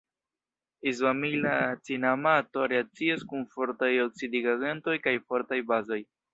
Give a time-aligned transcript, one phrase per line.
[0.91, 1.51] Izoamila
[1.89, 6.05] cinamato reakcias kun fortaj oksidigagentoj kaj fortaj bazoj.